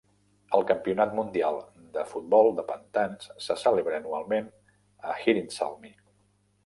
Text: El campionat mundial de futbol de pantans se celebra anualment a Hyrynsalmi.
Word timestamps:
El 0.59 0.63
campionat 0.69 1.11
mundial 1.17 1.59
de 1.97 2.05
futbol 2.13 2.49
de 2.61 2.65
pantans 2.71 3.29
se 3.49 3.59
celebra 3.65 4.01
anualment 4.01 4.49
a 5.11 5.19
Hyrynsalmi. 5.19 5.93